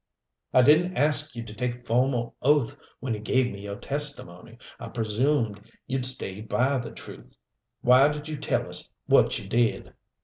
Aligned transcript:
I 0.51 0.63
didn't 0.63 0.97
ask 0.97 1.35
you 1.35 1.43
to 1.43 1.53
take 1.53 1.85
formal 1.85 2.33
oath 2.41 2.75
when 3.01 3.13
you 3.13 3.19
gave 3.19 3.51
me 3.51 3.61
your 3.61 3.75
testimony. 3.75 4.57
I 4.79 4.87
presumed 4.87 5.69
you'd 5.85 6.07
stay 6.07 6.41
by 6.41 6.79
the 6.79 6.89
truth. 6.89 7.37
Why 7.81 8.07
did 8.07 8.27
you 8.27 8.37
tell 8.37 8.67
us 8.67 8.91
what 9.05 9.37
you 9.37 9.47
did?" 9.47 9.93